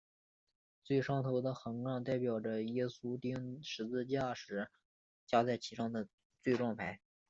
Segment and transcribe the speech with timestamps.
[0.83, 4.67] 最上头的横杠代表耶稣钉十字架时
[5.27, 6.07] 加在其上的
[6.41, 6.99] 罪状牌。